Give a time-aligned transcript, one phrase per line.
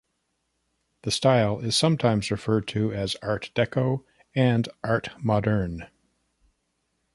[1.03, 5.89] The style is sometimes referred to as Art Deco and Art Moderne.